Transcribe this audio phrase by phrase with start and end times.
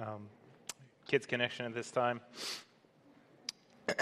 [0.00, 0.28] um,
[1.06, 2.20] Kids Connection at this time.
[3.88, 3.94] All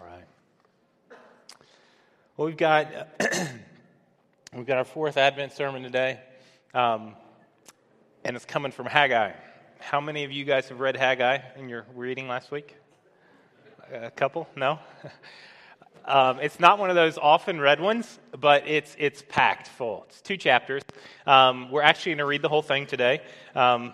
[0.00, 0.24] right.
[2.36, 2.88] Well, we've got
[4.54, 6.20] we've got our fourth Advent sermon today,
[6.74, 7.14] um,
[8.24, 9.32] and it's coming from Haggai.
[9.78, 12.74] How many of you guys have read Haggai in your reading last week?
[13.92, 14.48] A couple?
[14.56, 14.80] No.
[16.04, 20.04] Um, it's not one of those often read ones, but it's, it's packed full.
[20.08, 20.82] It's two chapters.
[21.26, 23.20] Um, we're actually going to read the whole thing today.
[23.54, 23.92] Um,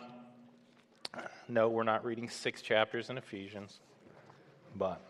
[1.48, 3.78] no, we're not reading six chapters in Ephesians,
[4.76, 5.00] but.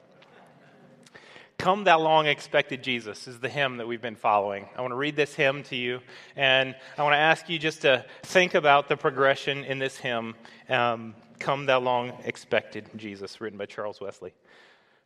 [1.59, 4.69] Come, thou long expected Jesus is the hymn that we've been following.
[4.77, 6.01] I want to read this hymn to you,
[6.35, 10.35] and I want to ask you just to think about the progression in this hymn.
[10.69, 14.33] Um, Come, thou long expected Jesus, written by Charles Wesley.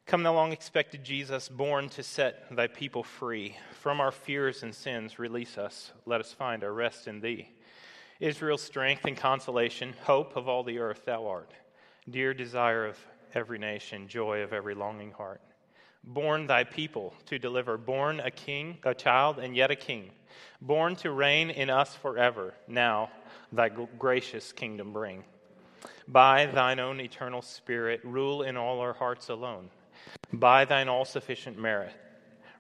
[0.06, 3.56] Come, thou long expected Jesus, born to set thy people free.
[3.72, 5.90] From our fears and sins, release us.
[6.04, 7.48] Let us find our rest in thee.
[8.20, 11.50] Israel's strength and consolation, hope of all the earth, thou art.
[12.08, 12.96] Dear desire of
[13.34, 15.40] every nation, joy of every longing heart.
[16.04, 20.12] Born thy people to deliver, born a king, a child, and yet a king.
[20.60, 23.10] Born to reign in us forever, now
[23.50, 25.24] thy gracious kingdom bring.
[26.06, 29.68] By thine own eternal spirit, rule in all our hearts alone
[30.32, 31.92] by thine all sufficient merit,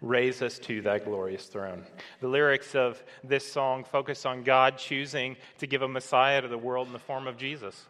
[0.00, 1.84] raise us to thy glorious throne.
[2.20, 6.58] The lyrics of this song focus on God choosing to give a Messiah to the
[6.58, 7.86] world in the form of Jesus.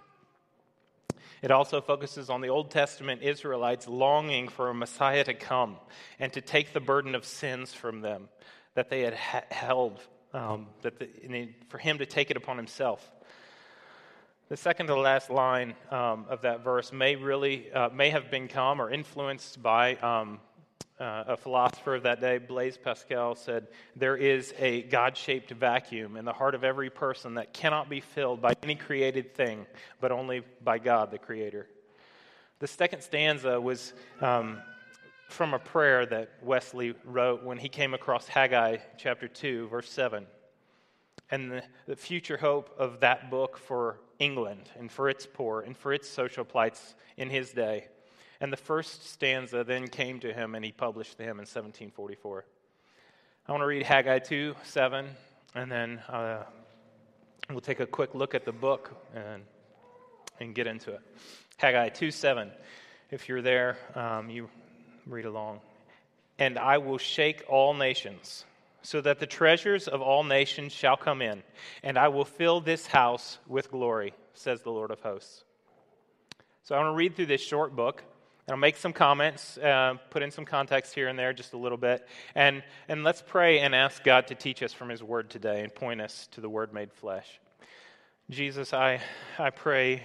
[1.42, 5.76] It also focuses on the Old Testament Israelites longing for a Messiah to come
[6.18, 8.28] and to take the burden of sins from them
[8.74, 10.00] that they had ha- held,
[10.32, 13.10] um, that the, for him to take it upon himself.
[14.48, 18.30] The second to the last line um, of that verse may really uh, may have
[18.30, 20.38] become or influenced by um,
[21.00, 26.16] uh, a philosopher of that day, Blaise Pascal, said, There is a God shaped vacuum
[26.16, 29.66] in the heart of every person that cannot be filled by any created thing,
[30.00, 31.66] but only by God, the Creator.
[32.60, 34.62] The second stanza was um,
[35.28, 40.24] from a prayer that Wesley wrote when he came across Haggai chapter 2, verse 7
[41.30, 45.76] and the, the, future hope of that book for England and for its poor and
[45.76, 47.86] for its social plights in his day.
[48.40, 52.44] And the first stanza then came to him and he published the hymn in 1744.
[53.48, 55.06] I want to read Haggai 2 7,
[55.54, 56.42] and then uh,
[57.48, 59.42] we'll take a quick look at the book and,
[60.40, 61.00] and get into it.
[61.56, 62.50] Haggai 2 7.
[63.10, 64.50] If you're there, um, you
[65.06, 65.60] read along.
[66.38, 68.44] And I will shake all nations
[68.86, 71.42] so that the treasures of all nations shall come in,
[71.82, 75.42] and I will fill this house with glory, says the Lord of hosts.
[76.62, 78.04] So I want to read through this short book.
[78.46, 81.56] And I'll make some comments, uh, put in some context here and there just a
[81.56, 82.06] little bit.
[82.36, 85.74] And, and let's pray and ask God to teach us from His Word today and
[85.74, 87.40] point us to the Word made flesh.
[88.30, 89.00] Jesus, I,
[89.36, 90.04] I pray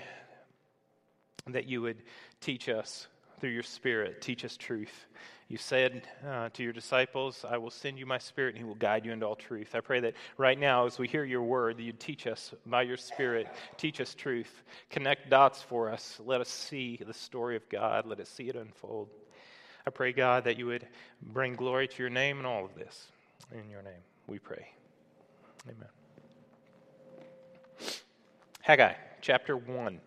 [1.46, 2.02] that you would
[2.40, 3.06] teach us
[3.40, 5.06] through your Spirit, teach us truth.
[5.52, 8.76] You said uh, to your disciples, I will send you my spirit and he will
[8.76, 9.76] guide you into all truth.
[9.76, 12.84] I pray that right now, as we hear your word, that you teach us by
[12.84, 16.22] your spirit, teach us truth, connect dots for us.
[16.24, 19.10] Let us see the story of God, let us see it unfold.
[19.86, 20.88] I pray, God, that you would
[21.22, 23.08] bring glory to your name in all of this.
[23.52, 24.72] In your name, we pray.
[25.68, 25.90] Amen.
[28.62, 30.00] Haggai, chapter 1.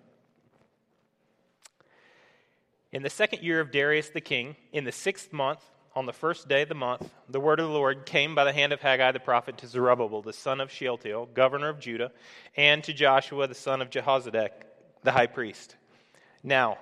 [2.94, 5.58] In the second year of Darius the king, in the sixth month,
[5.96, 8.52] on the first day of the month, the word of the Lord came by the
[8.52, 12.12] hand of Haggai the prophet to Zerubbabel, the son of Shealtiel, governor of Judah,
[12.56, 14.50] and to Joshua, the son of Jehozadak,
[15.02, 15.74] the high priest.
[16.44, 16.78] Now,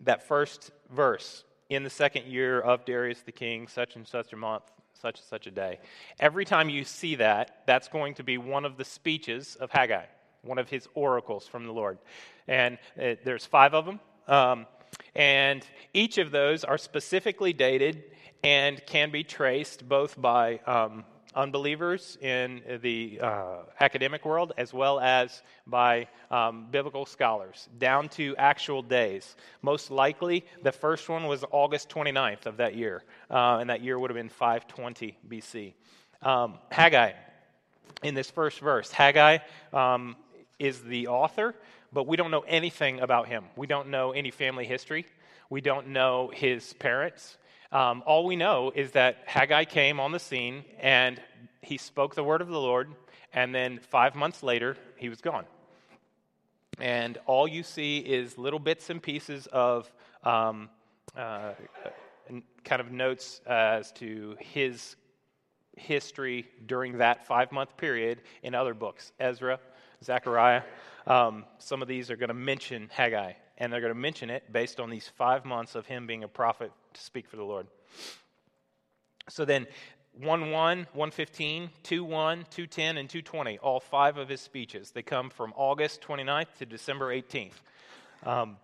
[0.00, 4.36] that first verse, in the second year of Darius the king, such and such a
[4.36, 5.80] month, such and such a day.
[6.20, 10.04] Every time you see that, that's going to be one of the speeches of Haggai,
[10.42, 11.96] one of his oracles from the Lord.
[12.46, 14.00] And uh, there's five of them.
[14.26, 14.66] Um,
[15.14, 18.04] and each of those are specifically dated
[18.42, 21.04] and can be traced both by um,
[21.34, 28.34] unbelievers in the uh, academic world as well as by um, biblical scholars down to
[28.36, 29.36] actual days.
[29.62, 33.98] Most likely, the first one was August 29th of that year, uh, and that year
[33.98, 35.74] would have been 520 BC.
[36.22, 37.12] Um, Haggai,
[38.02, 39.38] in this first verse, Haggai
[39.72, 40.16] um,
[40.58, 41.54] is the author
[41.92, 43.44] but we don't know anything about him.
[43.56, 45.06] We don't know any family history.
[45.50, 47.36] We don't know his parents.
[47.72, 51.20] Um, all we know is that Haggai came on the scene and
[51.62, 52.88] he spoke the word of the Lord,
[53.32, 55.44] and then five months later, he was gone.
[56.80, 59.90] And all you see is little bits and pieces of
[60.22, 60.70] um,
[61.16, 61.52] uh,
[62.64, 64.96] kind of notes as to his
[65.76, 69.60] history during that five month period in other books Ezra,
[70.04, 70.62] Zechariah.
[71.06, 74.52] Um, some of these are going to mention Haggai, and they're going to mention it
[74.52, 77.66] based on these five months of him being a prophet to speak for the Lord.
[79.28, 79.66] So then,
[80.20, 84.90] 1 1, 115, 2 1, 210, and 220, all five of his speeches.
[84.90, 87.52] They come from August 29th to December 18th.
[88.24, 88.56] Um,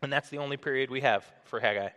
[0.00, 1.90] and that's the only period we have for Haggai.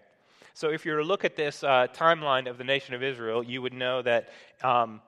[0.53, 3.43] So if you were to look at this uh, timeline of the nation of Israel,
[3.43, 4.29] you would know that
[4.63, 5.01] um,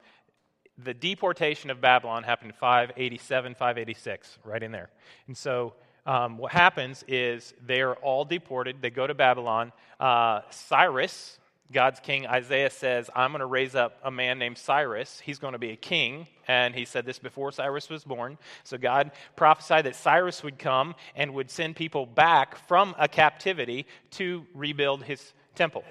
[0.83, 4.89] the deportation of Babylon happened in 587, 586, right in there.
[5.27, 5.74] And so
[6.06, 8.81] um, what happens is they are all deported.
[8.81, 9.74] They go to Babylon.
[10.00, 11.39] Uh, Cyrus,
[11.71, 15.19] God's king, Isaiah says, I'm going to raise up a man named Cyrus.
[15.19, 16.27] He's going to be a king.
[16.47, 18.38] And he said this before Cyrus was born.
[18.63, 23.85] So God prophesied that Cyrus would come and would send people back from a captivity
[24.12, 25.83] to rebuild his temple.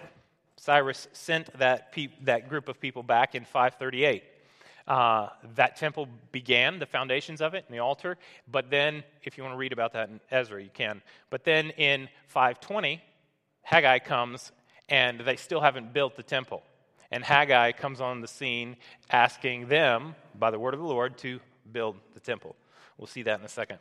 [0.57, 4.23] Cyrus sent that, pe- that group of people back in 538.
[4.87, 8.17] Uh, that temple began, the foundations of it, and the altar.
[8.51, 11.03] But then, if you want to read about that in Ezra, you can.
[11.29, 13.03] But then in 520,
[13.63, 14.53] Haggai comes
[14.89, 16.63] and they still haven't built the temple.
[17.11, 18.77] And Haggai comes on the scene
[19.11, 21.41] asking them, by the word of the Lord, to
[21.73, 22.55] build the temple.
[22.99, 23.79] We'll see that in a second.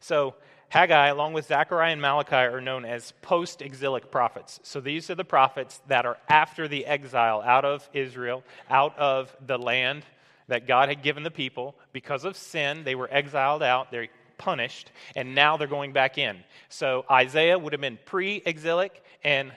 [0.00, 0.34] So,
[0.68, 4.60] Haggai, along with Zechariah and Malachi, are known as post exilic prophets.
[4.62, 9.34] So, these are the prophets that are after the exile out of Israel, out of
[9.46, 10.04] the land
[10.48, 11.74] that God had given the people.
[11.92, 13.90] Because of sin, they were exiled out.
[13.90, 14.08] They're
[14.38, 16.38] punished, and now they're going back in.
[16.68, 19.52] So, Isaiah would have been pre exilic, and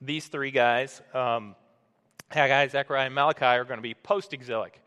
[0.00, 1.54] these three guys, um,
[2.28, 4.82] Haggai, Zechariah, and Malachi, are going to be post exilic.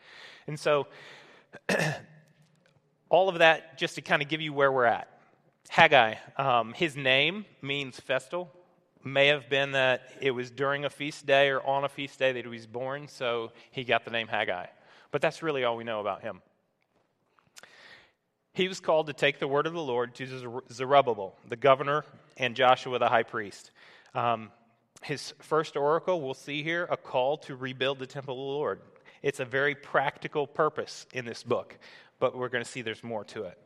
[0.47, 0.88] And so,
[3.09, 5.07] all of that just to kind of give you where we're at.
[5.69, 8.51] Haggai, um, his name means festal.
[9.03, 12.33] May have been that it was during a feast day or on a feast day
[12.33, 14.65] that he was born, so he got the name Haggai.
[15.11, 16.41] But that's really all we know about him.
[18.53, 22.03] He was called to take the word of the Lord to Zerubbabel, the governor,
[22.38, 23.71] and Joshua, the high priest.
[24.13, 24.51] Um,
[25.01, 28.81] his first oracle, we'll see here, a call to rebuild the temple of the Lord.
[29.21, 31.77] It's a very practical purpose in this book,
[32.19, 33.57] but we're going to see there's more to it.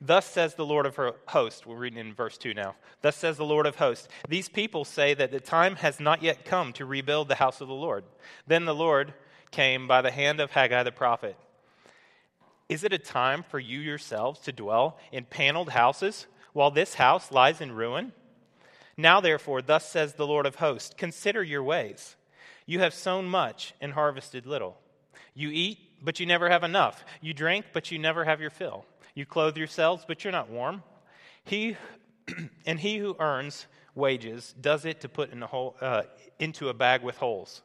[0.00, 1.64] Thus says the Lord of hosts.
[1.64, 2.74] We're reading in verse 2 now.
[3.00, 4.08] Thus says the Lord of hosts.
[4.28, 7.68] These people say that the time has not yet come to rebuild the house of
[7.68, 8.04] the Lord.
[8.46, 9.14] Then the Lord
[9.56, 11.34] came by the hand of Haggai the prophet.
[12.68, 17.32] Is it a time for you yourselves to dwell in paneled houses while this house
[17.32, 18.12] lies in ruin?
[18.98, 22.16] Now, therefore, thus says the Lord of hosts Consider your ways.
[22.66, 24.76] You have sown much and harvested little.
[25.32, 27.02] You eat, but you never have enough.
[27.22, 28.84] You drink, but you never have your fill.
[29.14, 30.82] You clothe yourselves, but you're not warm.
[31.44, 31.78] He
[32.66, 36.02] and he who earns wages does it to put in a hole, uh,
[36.38, 37.62] into a bag with holes.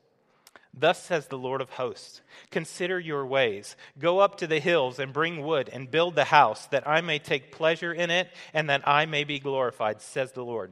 [0.74, 3.76] Thus says the Lord of hosts Consider your ways.
[4.00, 7.20] Go up to the hills and bring wood and build the house, that I may
[7.20, 10.72] take pleasure in it and that I may be glorified, says the Lord.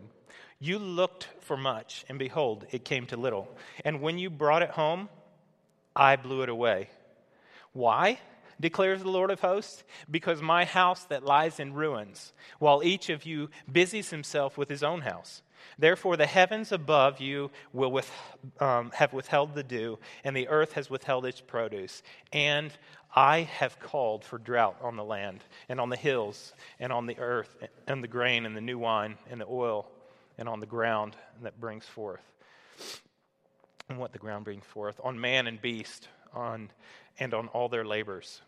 [0.60, 3.48] You looked for much, and behold, it came to little.
[3.86, 5.08] And when you brought it home,
[5.96, 6.90] I blew it away.
[7.72, 8.20] Why?
[8.60, 13.26] declares the Lord of hosts, because my house that lies in ruins, while each of
[13.26, 15.42] you busies himself with his own house.
[15.78, 18.12] Therefore, the heavens above you will with,
[18.60, 22.04] um, have withheld the dew, and the earth has withheld its produce.
[22.34, 22.72] And
[23.16, 27.18] I have called for drought on the land, and on the hills, and on the
[27.20, 27.56] earth,
[27.88, 29.90] and the grain, and the new wine, and the oil
[30.40, 32.24] and on the ground that brings forth.
[33.90, 36.72] And what the ground brings forth on man and beast, on
[37.20, 38.42] and on all their labors.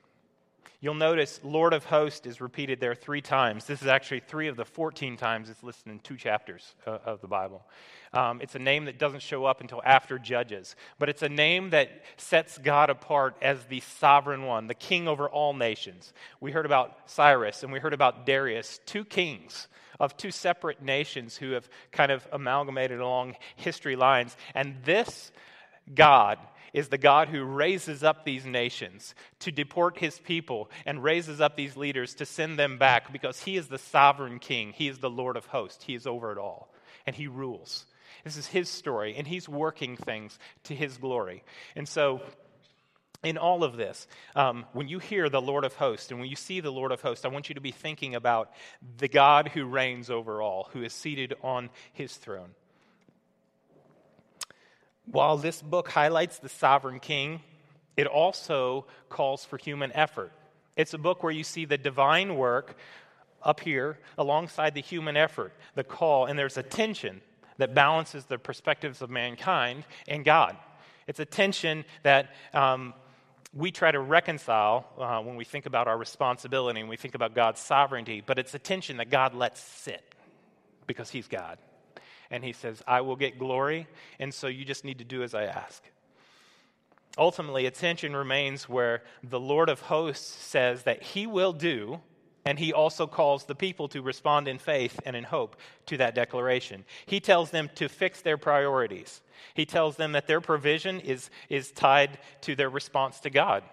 [0.80, 3.66] You'll notice Lord of Hosts is repeated there three times.
[3.66, 7.22] This is actually three of the 14 times it's listed in two chapters uh, of
[7.22, 7.64] the Bible.
[8.14, 11.70] Um, it's a name that doesn't show up until after Judges, but it's a name
[11.70, 16.14] that sets God apart as the sovereign one, the king over all nations.
[16.40, 19.68] We heard about Cyrus and we heard about Darius, two kings
[20.00, 24.36] of two separate nations who have kind of amalgamated along history lines.
[24.56, 25.32] And this
[25.94, 26.40] God
[26.74, 31.56] is the God who raises up these nations to deport his people and raises up
[31.56, 34.74] these leaders to send them back because he is the sovereign king.
[34.74, 35.84] He is the Lord of hosts.
[35.84, 36.74] He is over it all.
[37.06, 37.86] And he rules.
[38.24, 41.44] This is his story, and he's working things to his glory.
[41.76, 42.22] And so
[43.24, 46.36] in all of this, um, when you hear the Lord of hosts and when you
[46.36, 48.52] see the Lord of hosts, I want you to be thinking about
[48.98, 52.52] the God who reigns over all, who is seated on his throne.
[55.06, 57.42] While this book highlights the sovereign king,
[57.98, 60.32] it also calls for human effort.
[60.76, 62.78] It's a book where you see the divine work
[63.44, 67.22] up here alongside the human effort, the call, and there's a tension
[67.58, 70.56] that balances the perspectives of mankind and God.
[71.08, 72.94] It's a tension that um,
[73.54, 77.36] we try to reconcile uh, when we think about our responsibility and we think about
[77.36, 80.04] God's sovereignty, but it's a tension that God lets sit
[80.88, 81.58] because He's God.
[82.32, 83.88] And He says, I will get glory,
[84.20, 85.84] and so you just need to do as I ask.
[87.18, 92.00] Ultimately, attention remains where the Lord of hosts says that He will do
[92.46, 96.16] and he also calls the people to respond in faith and in hope to that
[96.16, 96.86] declaration.
[97.06, 99.22] He tells them to fix their priorities.
[99.54, 103.64] He tells them that their provision is, is tied to their response to God.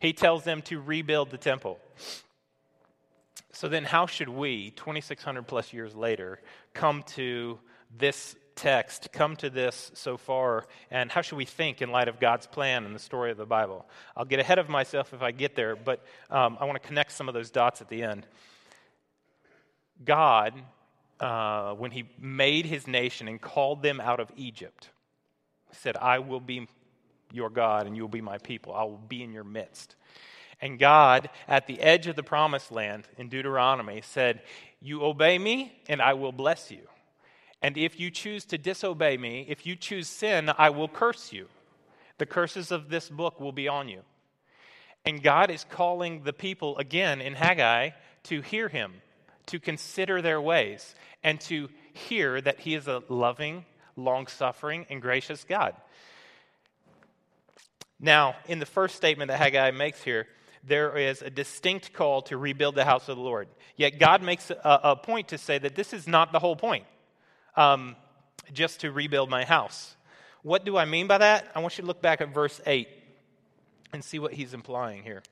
[0.00, 1.78] He tells them to rebuild the temple.
[3.52, 6.40] So then, how should we, 2,600 plus years later,
[6.72, 7.58] come to
[7.96, 12.20] this text come to this so far, and how should we think in light of
[12.20, 13.86] God's plan and the story of the Bible?
[14.16, 17.12] I'll get ahead of myself if I get there, but um, I want to connect
[17.12, 18.26] some of those dots at the end.
[20.04, 20.54] God,
[21.18, 24.90] uh, when He made His nation and called them out of Egypt,
[25.72, 26.68] said, I will be
[27.32, 28.74] your God and you will be my people.
[28.74, 29.96] I will be in your midst.
[30.60, 34.42] And God, at the edge of the promised land in Deuteronomy, said,
[34.80, 36.86] You obey me, and I will bless you.
[37.62, 41.48] And if you choose to disobey me, if you choose sin, I will curse you.
[42.18, 44.00] The curses of this book will be on you.
[45.04, 47.90] And God is calling the people again in Haggai
[48.24, 48.94] to hear him,
[49.46, 53.64] to consider their ways, and to hear that he is a loving,
[53.96, 55.74] long suffering, and gracious God.
[57.98, 60.26] Now, in the first statement that Haggai makes here,
[60.64, 63.48] there is a distinct call to rebuild the house of the Lord.
[63.76, 66.84] Yet God makes a, a point to say that this is not the whole point
[67.56, 67.96] um,
[68.52, 69.96] just to rebuild my house.
[70.42, 71.46] What do I mean by that?
[71.54, 72.88] I want you to look back at verse 8
[73.92, 75.22] and see what he's implying here.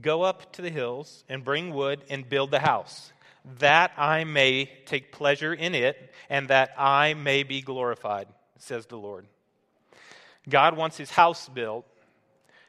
[0.00, 3.12] Go up to the hills and bring wood and build the house,
[3.58, 8.98] that I may take pleasure in it and that I may be glorified, says the
[8.98, 9.26] Lord.
[10.48, 11.86] God wants his house built,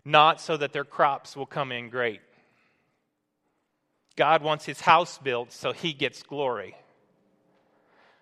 [0.06, 2.22] not so that their crops will come in great,
[4.18, 6.76] God wants his house built so he gets glory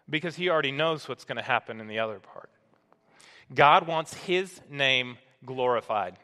[0.07, 2.49] because he already knows what's going to happen in the other part.
[3.53, 6.17] God wants his name glorified.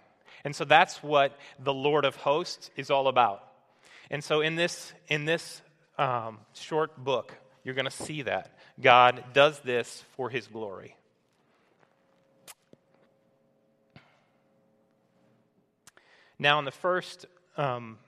[0.43, 3.47] And so that's what the Lord of hosts is all about.
[4.09, 5.61] And so in this, in this
[5.97, 8.57] um, short book, you're going to see that.
[8.79, 10.95] God does this for his glory.
[16.37, 17.99] Now, in the first um,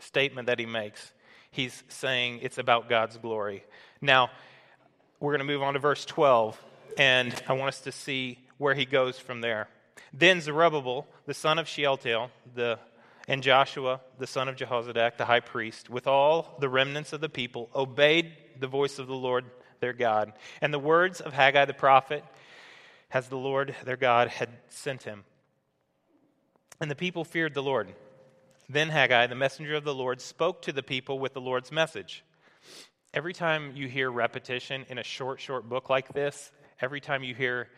[0.00, 1.12] statement that he makes.
[1.50, 3.64] He's saying it's about God's glory.
[4.00, 4.30] Now,
[5.18, 6.60] we're going to move on to verse 12,
[6.96, 9.68] and I want us to see where he goes from there.
[10.12, 12.78] Then Zerubbabel, the son of Shealtiel, the,
[13.28, 17.28] and Joshua, the son of Jehozadak, the high priest, with all the remnants of the
[17.28, 19.44] people, obeyed the voice of the Lord
[19.80, 22.24] their God, and the words of Haggai the prophet,
[23.12, 25.24] as the Lord their God had sent him.
[26.80, 27.88] And the people feared the Lord
[28.72, 32.24] then Haggai, the messenger of the Lord, spoke to the people with the Lord's message.
[33.12, 37.34] Every time you hear repetition in a short, short book like this, every time you
[37.34, 37.68] hear,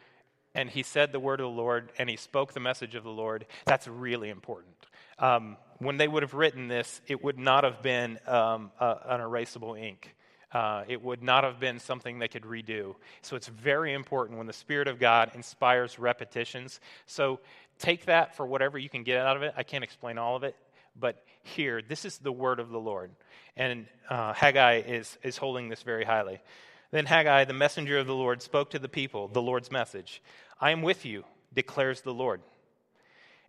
[0.54, 3.10] and he said the word of the Lord and he spoke the message of the
[3.10, 4.74] Lord, that's really important.
[5.18, 9.80] Um, when they would have written this, it would not have been um, an erasable
[9.80, 10.14] ink.
[10.52, 12.94] Uh, it would not have been something they could redo.
[13.22, 16.80] So it's very important when the Spirit of God inspires repetitions.
[17.06, 17.40] So
[17.78, 19.54] take that for whatever you can get out of it.
[19.56, 20.54] I can't explain all of it.
[20.98, 23.10] But here, this is the word of the Lord.
[23.56, 26.40] And uh, Haggai is, is holding this very highly.
[26.90, 30.22] Then Haggai, the messenger of the Lord, spoke to the people the Lord's message
[30.60, 32.40] I am with you, declares the Lord.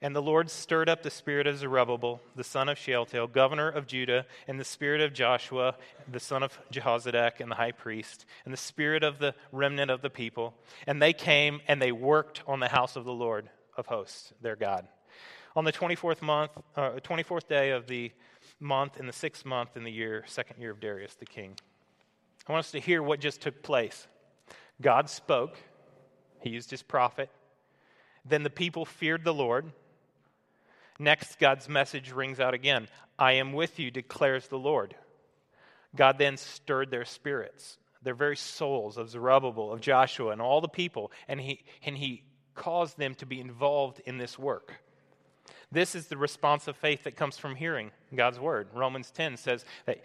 [0.01, 3.87] And the Lord stirred up the spirit of Zerubbabel, the son of Shealtiel, governor of
[3.87, 5.75] Judah, and the spirit of Joshua,
[6.11, 10.01] the son of Jehozadak, and the high priest, and the spirit of the remnant of
[10.01, 10.55] the people.
[10.87, 14.57] And they came and they worked on the house of the Lord of hosts, their
[14.57, 14.87] God
[15.55, 18.11] on the 24th month, uh, 24th day of the
[18.59, 21.55] month in the sixth month in the year, second year of Darius the king.
[22.47, 24.07] I want us to hear what just took place.
[24.81, 25.57] God spoke,
[26.41, 27.29] he used his prophet.
[28.25, 29.71] Then the people feared the Lord.
[30.99, 34.95] Next, God's message rings out again I am with you, declares the Lord.
[35.95, 40.67] God then stirred their spirits, their very souls of Zerubbabel, of Joshua, and all the
[40.67, 42.23] people, and he, and he
[42.55, 44.73] caused them to be involved in this work.
[45.73, 48.67] This is the response of faith that comes from hearing God's word.
[48.75, 50.03] Romans 10 says that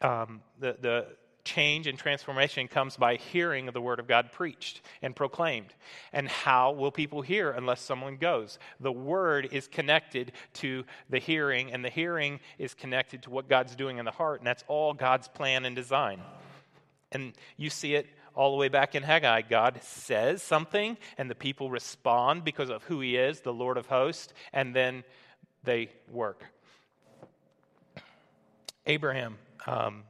[0.00, 1.06] um, the, the
[1.44, 5.72] change and transformation comes by hearing of the word of God preached and proclaimed.
[6.12, 8.58] And how will people hear unless someone goes?
[8.80, 13.76] The word is connected to the hearing, and the hearing is connected to what God's
[13.76, 16.20] doing in the heart, and that's all God's plan and design.
[17.12, 18.06] And you see it
[18.38, 22.84] all the way back in Haggai, God says something, and the people respond because of
[22.84, 25.02] who he is, the Lord of hosts, and then
[25.64, 26.44] they work.
[28.86, 30.04] Abraham, um,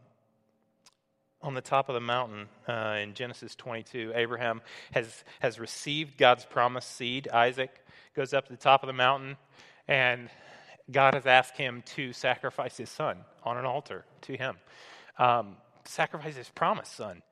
[1.40, 4.61] on the top of the mountain uh, in Genesis 22, Abraham
[4.92, 7.82] has, has received God's promised seed, Isaac,
[8.14, 9.38] goes up to the top of the mountain,
[9.88, 10.28] and
[10.90, 14.56] God has asked him to sacrifice his son on an altar to him.
[15.18, 15.56] Um,
[15.87, 17.23] sacrifice his promised son.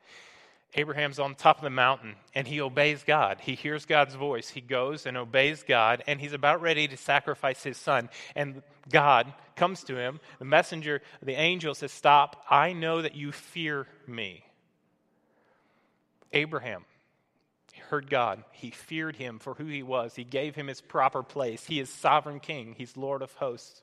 [0.76, 3.38] Abraham's on top of the mountain and he obeys God.
[3.40, 4.48] He hears God's voice.
[4.48, 8.10] He goes and obeys God and he's about ready to sacrifice his son.
[8.34, 10.20] And God comes to him.
[10.38, 12.44] The messenger, the angel says, Stop.
[12.50, 14.44] I know that you fear me.
[16.32, 16.84] Abraham
[17.88, 18.42] heard God.
[18.52, 20.14] He feared him for who he was.
[20.14, 21.64] He gave him his proper place.
[21.64, 23.82] He is sovereign king, he's Lord of hosts.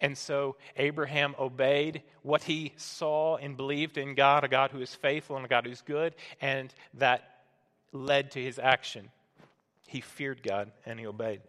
[0.00, 4.94] And so Abraham obeyed what he saw and believed in God, a God who is
[4.94, 7.42] faithful and a God who's good, and that
[7.92, 9.10] led to his action.
[9.86, 11.42] He feared God and he obeyed.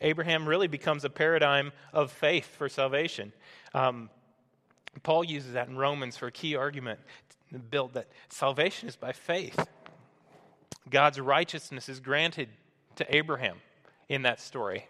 [0.00, 3.32] Abraham really becomes a paradigm of faith for salvation.
[3.74, 4.08] Um,
[5.02, 7.00] Paul uses that in Romans for a key argument
[7.70, 9.66] build that salvation is by faith.
[10.88, 12.48] God's righteousness is granted
[12.96, 13.56] to Abraham
[14.08, 14.86] in that story.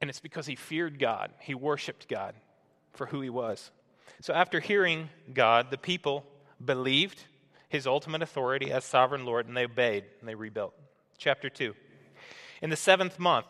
[0.00, 2.34] And it's because he feared God, he worshiped God
[2.92, 3.70] for who he was.
[4.20, 6.24] So after hearing God, the people
[6.64, 7.22] believed
[7.68, 10.74] his ultimate authority as sovereign Lord, and they obeyed and they rebuilt.
[11.18, 11.74] Chapter 2.
[12.62, 13.46] In the seventh month,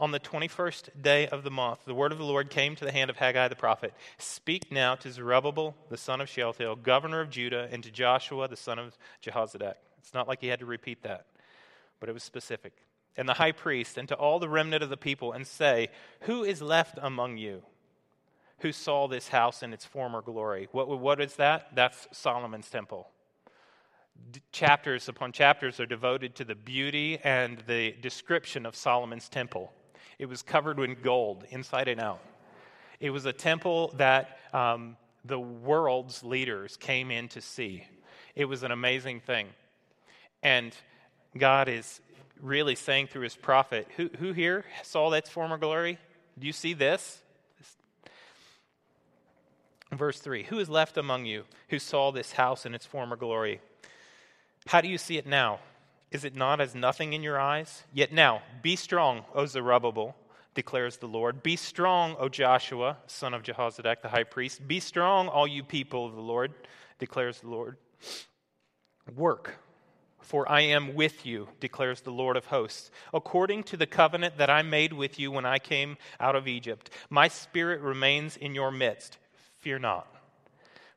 [0.00, 2.92] on the 21st day of the month, the word of the Lord came to the
[2.92, 7.30] hand of Haggai the prophet Speak now to Zerubbabel, the son of Shealtiel, governor of
[7.30, 9.74] Judah, and to Joshua, the son of Jehozadak.
[9.98, 11.26] It's not like he had to repeat that,
[12.00, 12.72] but it was specific.
[13.16, 15.88] And the high priest, and to all the remnant of the people, and say,
[16.22, 17.62] Who is left among you
[18.60, 20.68] who saw this house in its former glory?
[20.72, 21.74] What, what is that?
[21.74, 23.08] That's Solomon's temple.
[24.32, 29.72] D- chapters upon chapters are devoted to the beauty and the description of Solomon's temple.
[30.18, 32.20] It was covered in gold, inside and out.
[32.98, 37.84] It was a temple that um, the world's leaders came in to see.
[38.34, 39.48] It was an amazing thing.
[40.42, 40.74] And
[41.36, 42.00] God is
[42.40, 45.98] really saying through his prophet, who, who here saw that former glory?
[46.38, 47.20] Do you see this?
[49.92, 53.60] Verse 3 Who is left among you who saw this house in its former glory?
[54.66, 55.60] How do you see it now?
[56.10, 57.84] Is it not as nothing in your eyes?
[57.92, 60.16] Yet now, be strong, O Zerubbabel,
[60.54, 61.42] declares the Lord.
[61.42, 64.66] Be strong, O Joshua, son of Jehozadak, the high priest.
[64.66, 66.52] Be strong, all you people of the Lord,
[66.98, 67.76] declares the Lord.
[69.14, 69.58] Work
[70.20, 74.50] for I am with you, declares the Lord of hosts, according to the covenant that
[74.50, 76.90] I made with you when I came out of Egypt.
[77.08, 79.18] My spirit remains in your midst.
[79.60, 80.06] Fear not.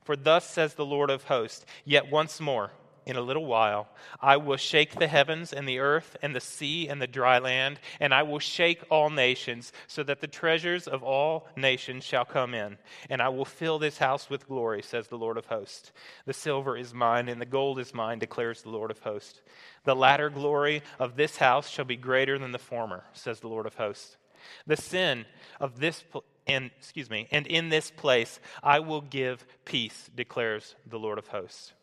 [0.03, 2.71] For thus says the Lord of hosts Yet once more,
[3.05, 3.87] in a little while,
[4.19, 7.79] I will shake the heavens and the earth and the sea and the dry land,
[7.99, 12.53] and I will shake all nations, so that the treasures of all nations shall come
[12.53, 12.77] in.
[13.09, 15.91] And I will fill this house with glory, says the Lord of hosts.
[16.25, 19.41] The silver is mine, and the gold is mine, declares the Lord of hosts.
[19.83, 23.65] The latter glory of this house shall be greater than the former, says the Lord
[23.65, 24.17] of hosts.
[24.65, 25.25] The sin
[25.59, 26.03] of this
[26.47, 31.27] and excuse me, and in this place I will give peace, declares the Lord of
[31.27, 31.73] hosts.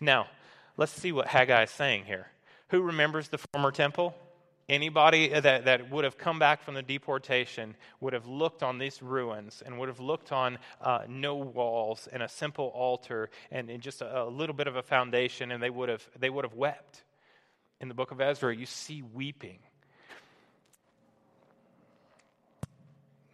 [0.00, 0.28] Now,
[0.76, 2.28] Let's see what Haggai is saying here.
[2.68, 4.14] Who remembers the former temple?
[4.68, 9.00] Anybody that, that would have come back from the deportation would have looked on these
[9.00, 13.80] ruins and would have looked on uh, no walls and a simple altar and, and
[13.80, 16.54] just a, a, little bit of a foundation, and they would, have, they would have
[16.54, 17.04] wept.
[17.80, 19.58] In the book of Ezra, you see weeping.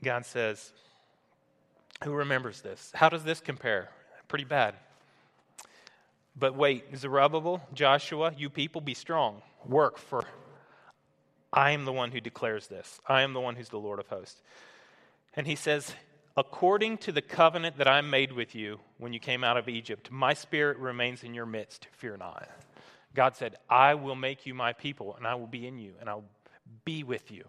[0.05, 0.72] God says,
[2.05, 2.90] Who remembers this?
[2.94, 3.88] How does this compare?
[4.28, 4.74] Pretty bad.
[6.37, 9.42] But wait, Zerubbabel, Joshua, you people, be strong.
[9.66, 10.25] Work, for
[11.53, 13.01] I am the one who declares this.
[13.07, 14.42] I am the one who's the Lord of hosts.
[15.35, 15.95] And he says,
[16.37, 20.11] According to the covenant that I made with you when you came out of Egypt,
[20.11, 21.88] my spirit remains in your midst.
[21.92, 22.49] Fear not.
[23.14, 26.09] God said, I will make you my people, and I will be in you, and
[26.09, 26.25] I'll
[26.87, 27.45] be with you.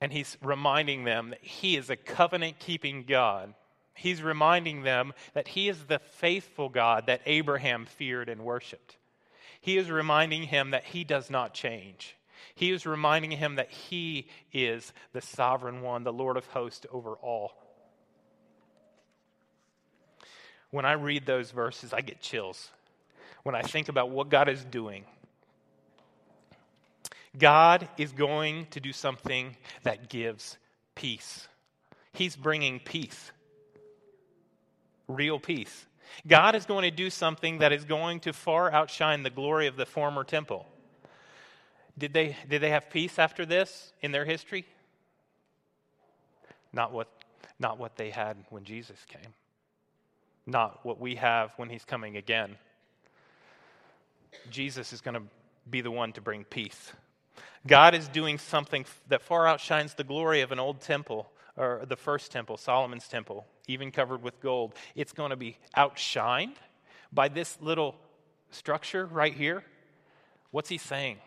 [0.00, 3.52] And he's reminding them that he is a covenant keeping God
[3.94, 8.96] He's reminding them that he is the faithful God that Abraham feared and worshiped.
[9.60, 12.16] He is reminding him that he does not change.
[12.54, 17.14] He is reminding him that he is the sovereign one, the Lord of hosts over
[17.14, 17.52] all.
[20.70, 22.70] When I read those verses, I get chills.
[23.44, 25.04] When I think about what God is doing,
[27.38, 30.58] God is going to do something that gives
[30.94, 31.46] peace.
[32.12, 33.32] He's bringing peace
[35.08, 35.86] real peace.
[36.26, 39.76] God is going to do something that is going to far outshine the glory of
[39.76, 40.66] the former temple.
[41.96, 44.64] Did they, did they have peace after this in their history?
[46.72, 47.08] Not what,
[47.58, 49.32] not what they had when Jesus came,
[50.46, 52.56] not what we have when he's coming again.
[54.50, 55.22] Jesus is going to
[55.70, 56.92] be the one to bring peace.
[57.66, 61.96] God is doing something that far outshines the glory of an old temple, or the
[61.96, 64.74] first temple, Solomon's temple, even covered with gold.
[64.94, 66.54] It's going to be outshined
[67.12, 67.94] by this little
[68.50, 69.64] structure right here.
[70.50, 71.18] What's he saying?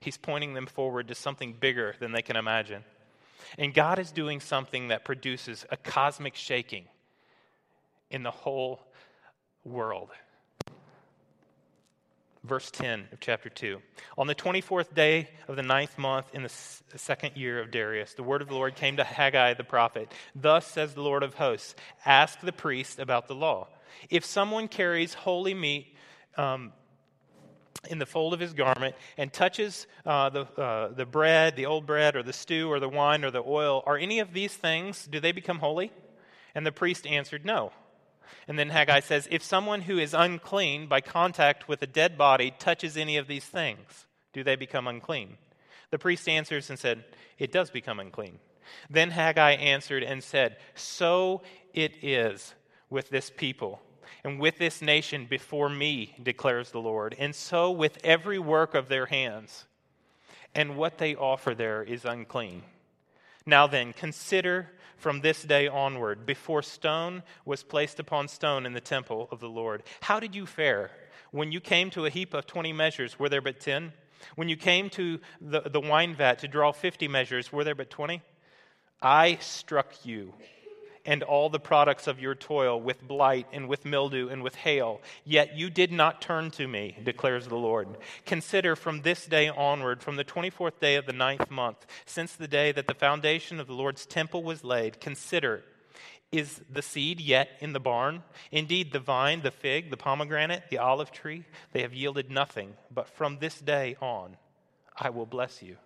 [0.00, 2.84] He's pointing them forward to something bigger than they can imagine.
[3.58, 6.86] And God is doing something that produces a cosmic shaking
[8.10, 8.80] in the whole
[9.64, 10.10] world.
[12.44, 13.80] Verse 10 of chapter 2.
[14.18, 16.50] On the 24th day of the ninth month in the
[16.98, 20.12] second year of Darius, the word of the Lord came to Haggai the prophet.
[20.34, 23.68] Thus says the Lord of hosts Ask the priest about the law.
[24.10, 25.96] If someone carries holy meat,
[26.36, 26.72] um,
[27.90, 31.86] in the fold of his garment and touches uh, the, uh, the bread, the old
[31.86, 35.06] bread, or the stew, or the wine, or the oil, are any of these things,
[35.06, 35.92] do they become holy?
[36.54, 37.72] And the priest answered, No.
[38.46, 42.52] And then Haggai says, If someone who is unclean by contact with a dead body
[42.58, 45.38] touches any of these things, do they become unclean?
[45.90, 47.04] The priest answers and said,
[47.38, 48.38] It does become unclean.
[48.90, 52.54] Then Haggai answered and said, So it is
[52.90, 53.80] with this people
[54.24, 58.88] and with this nation before me, declares the Lord, and so with every work of
[58.88, 59.66] their hands.
[60.54, 62.62] And what they offer there is unclean.
[63.44, 64.70] Now then, consider
[65.04, 69.50] from this day onward, before stone was placed upon stone in the temple of the
[69.50, 69.82] Lord.
[70.00, 70.90] How did you fare?
[71.30, 73.92] When you came to a heap of 20 measures, were there but 10?
[74.36, 77.90] When you came to the, the wine vat to draw 50 measures, were there but
[77.90, 78.22] 20?
[79.02, 80.32] I struck you
[81.04, 85.00] and all the products of your toil with blight and with mildew and with hail.
[85.24, 87.88] Yet you did not turn to me, declares the Lord.
[88.24, 92.48] Consider from this day onward, from the 24th day of the ninth month, since the
[92.48, 95.62] day that the foundation of the Lord's temple was laid, consider
[96.32, 98.24] is the seed yet in the barn?
[98.50, 102.74] Indeed, the vine, the fig, the pomegranate, the olive tree, they have yielded nothing.
[102.92, 104.36] But from this day on,
[104.98, 105.76] I will bless you.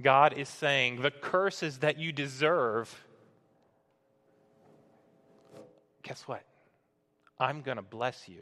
[0.00, 3.04] God is saying, the curses that you deserve
[6.08, 6.42] guess what?
[7.38, 8.40] I'm going to bless you.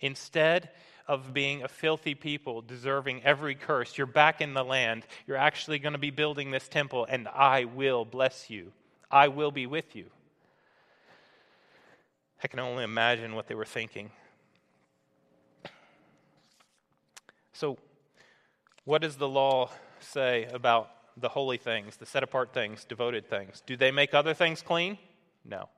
[0.00, 0.70] Instead
[1.06, 5.06] of being a filthy people deserving every curse, you're back in the land.
[5.26, 8.72] You're actually going to be building this temple, and I will bless you.
[9.10, 10.06] I will be with you.
[12.42, 14.10] I can only imagine what they were thinking.
[17.52, 17.78] So,
[18.84, 23.62] what does the law say about the holy things, the set apart things, devoted things?
[23.66, 24.98] Do they make other things clean?
[25.44, 25.68] No.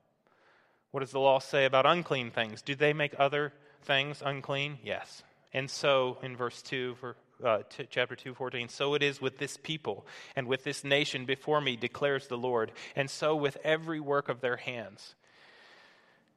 [0.97, 2.63] What does the law say about unclean things?
[2.63, 4.79] Do they make other things unclean?
[4.83, 5.23] Yes.
[5.53, 9.37] And so in verse 2, for, uh, t- chapter 2, 14, so it is with
[9.37, 10.07] this people
[10.37, 14.41] and with this nation before me, declares the Lord, and so with every work of
[14.41, 15.15] their hands.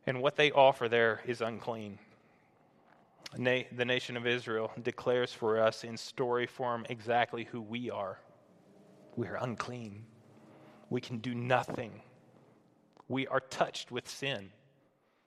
[0.05, 1.97] And what they offer there is unclean.
[3.37, 8.19] Na- the nation of Israel declares for us in story form exactly who we are.
[9.15, 10.03] We are unclean.
[10.89, 12.01] We can do nothing
[13.09, 14.51] we are touched with sin.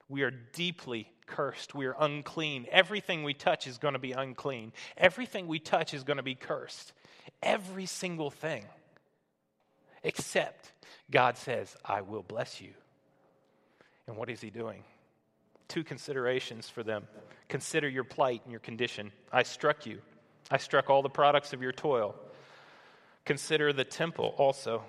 [0.09, 1.75] We are deeply cursed.
[1.75, 2.65] We are unclean.
[2.71, 4.71] Everything we touch is going to be unclean.
[4.97, 6.93] Everything we touch is going to be cursed.
[7.41, 8.65] Every single thing.
[10.01, 10.71] Except
[11.11, 12.71] God says, I will bless you.
[14.07, 14.83] And what is He doing?
[15.67, 17.07] Two considerations for them.
[17.47, 19.11] Consider your plight and your condition.
[19.31, 19.99] I struck you,
[20.51, 22.15] I struck all the products of your toil.
[23.25, 24.83] Consider the temple also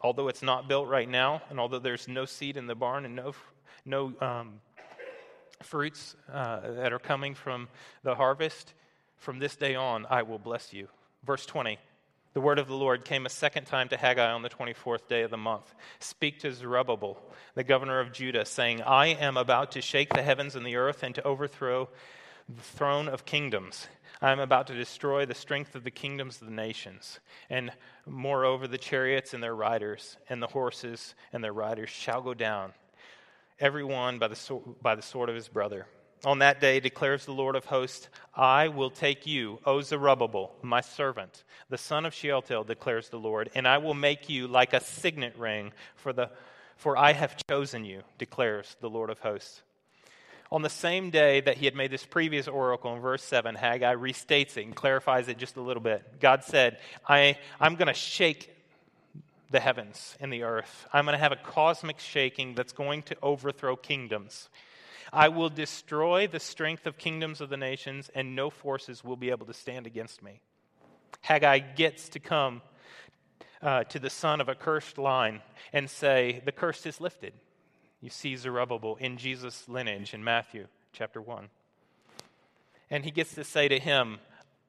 [0.00, 3.16] although it's not built right now, and although there's no seed in the barn and
[3.16, 3.34] no,
[3.84, 4.60] no um,
[5.62, 7.68] fruits uh, that are coming from
[8.02, 8.74] the harvest,
[9.16, 10.88] from this day on I will bless you.
[11.24, 11.78] Verse 20
[12.34, 15.22] The word of the Lord came a second time to Haggai on the 24th day
[15.22, 15.74] of the month.
[15.98, 17.18] Speak to Zerubbabel,
[17.54, 21.02] the governor of Judah, saying, I am about to shake the heavens and the earth
[21.02, 21.88] and to overthrow
[22.48, 23.88] the throne of kingdoms.
[24.20, 27.20] I am about to destroy the strength of the kingdoms of the nations.
[27.50, 27.70] And
[28.06, 32.72] moreover, the chariots and their riders, and the horses and their riders shall go down,
[33.60, 35.86] every one by the, sword, by the sword of his brother.
[36.24, 40.80] On that day, declares the Lord of hosts, I will take you, O Zerubbabel, my
[40.80, 44.80] servant, the son of Shealtiel, declares the Lord, and I will make you like a
[44.80, 46.30] signet ring, for, the,
[46.76, 49.62] for I have chosen you, declares the Lord of hosts.
[50.52, 53.94] On the same day that he had made this previous oracle in verse 7, Haggai
[53.94, 56.20] restates it and clarifies it just a little bit.
[56.20, 56.78] God said,
[57.08, 58.50] I, I'm going to shake
[59.50, 60.86] the heavens and the earth.
[60.92, 64.48] I'm going to have a cosmic shaking that's going to overthrow kingdoms.
[65.12, 69.30] I will destroy the strength of kingdoms of the nations, and no forces will be
[69.30, 70.40] able to stand against me.
[71.22, 72.62] Haggai gets to come
[73.62, 75.40] uh, to the son of a cursed line
[75.72, 77.32] and say, The curse is lifted.
[78.00, 81.48] You see Zerubbabel in Jesus' lineage in Matthew chapter 1.
[82.90, 84.18] And he gets to say to him,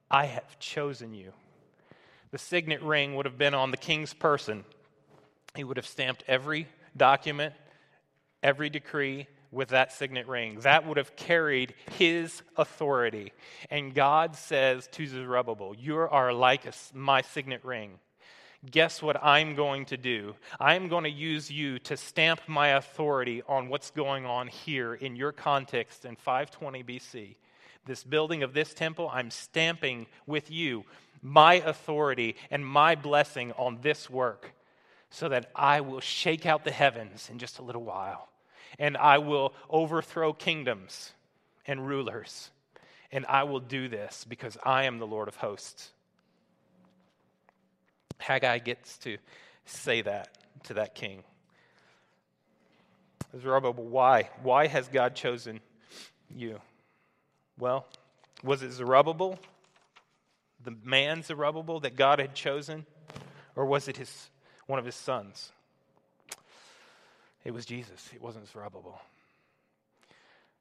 [0.09, 1.33] I have chosen you.
[2.31, 4.63] The signet ring would have been on the king's person.
[5.55, 7.53] He would have stamped every document,
[8.41, 10.59] every decree with that signet ring.
[10.61, 13.33] That would have carried his authority.
[13.69, 16.63] And God says to Zerubbabel, You are like
[16.93, 17.99] my signet ring.
[18.69, 20.35] Guess what I'm going to do?
[20.59, 25.15] I'm going to use you to stamp my authority on what's going on here in
[25.15, 27.35] your context in 520 BC.
[27.85, 30.83] This building of this temple, I'm stamping with you
[31.21, 34.51] my authority and my blessing on this work
[35.09, 38.27] so that I will shake out the heavens in just a little while
[38.77, 41.13] and I will overthrow kingdoms
[41.65, 42.51] and rulers.
[43.11, 45.91] And I will do this because I am the Lord of hosts.
[48.19, 49.17] Haggai gets to
[49.65, 51.23] say that to that king.
[53.39, 54.29] Zerubbabel, why?
[54.41, 55.59] Why has God chosen
[56.29, 56.59] you?
[57.59, 57.85] Well,
[58.43, 59.39] was it Zerubbabel,
[60.63, 62.85] the man Zerubbabel that God had chosen,
[63.55, 64.29] or was it his,
[64.67, 65.51] one of his sons?
[67.43, 69.01] It was Jesus, it wasn't Zerubbabel.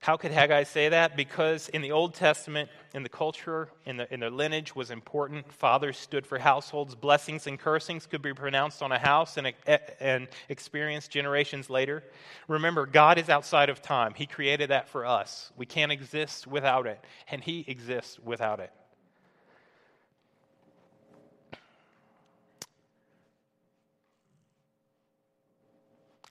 [0.07, 1.17] How could Haggai say that?
[1.17, 5.53] Because in the Old Testament, in the culture, in the, in the lineage was important.
[5.53, 6.95] Fathers stood for households.
[6.95, 9.53] Blessings and cursings could be pronounced on a house and,
[9.99, 12.05] and experienced generations later.
[12.47, 14.15] Remember, God is outside of time.
[14.15, 15.51] He created that for us.
[15.57, 18.71] We can't exist without it, and He exists without it.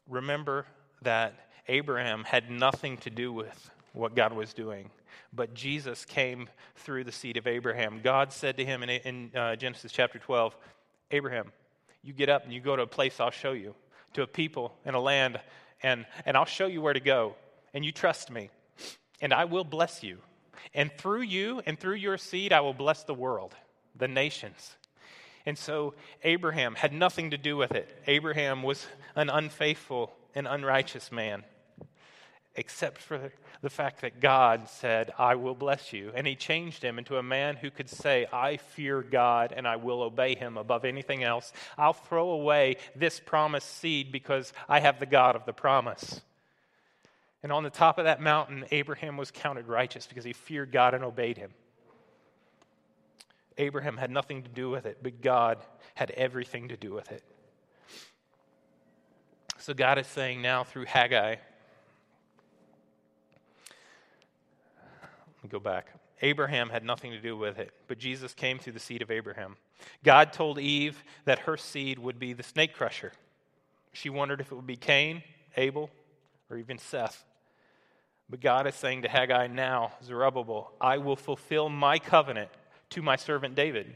[0.08, 0.66] Remember
[1.02, 4.90] that Abraham had nothing to do with what God was doing.
[5.34, 8.02] But Jesus came through the seed of Abraham.
[8.04, 10.56] God said to him in, in uh, Genesis chapter 12,
[11.12, 11.52] Abraham,
[12.04, 13.76] you get up and you go to a place I'll show you,
[14.14, 15.40] to a people and a land,
[15.82, 17.36] and, and I'll show you where to go.
[17.74, 18.50] And you trust me,
[19.20, 20.20] and I will bless you.
[20.74, 23.54] And through you and through your seed, I will bless the world,
[23.96, 24.76] the nations.
[25.46, 28.02] And so Abraham had nothing to do with it.
[28.08, 31.44] Abraham was an unfaithful and unrighteous man,
[32.56, 36.12] except for the fact that God said, I will bless you.
[36.16, 39.76] And he changed him into a man who could say, I fear God and I
[39.76, 41.52] will obey him above anything else.
[41.78, 46.22] I'll throw away this promised seed because I have the God of the promise.
[47.44, 50.94] And on the top of that mountain, Abraham was counted righteous because he feared God
[50.94, 51.52] and obeyed him.
[53.58, 55.60] Abraham had nothing to do with it, but God
[55.94, 57.24] had everything to do with it.
[59.60, 61.40] So God is saying now through Haggai, let
[65.35, 65.88] me go back.
[66.22, 69.58] Abraham had nothing to do with it, but Jesus came through the seed of Abraham.
[70.04, 73.12] God told Eve that her seed would be the snake crusher.
[73.92, 75.24] She wondered if it would be Cain,
[75.58, 75.90] Abel,
[76.50, 77.24] or even Seth.
[78.30, 82.50] But God is saying to Haggai now, Zerubbabel, I will fulfill my covenant
[82.92, 83.94] to my servant David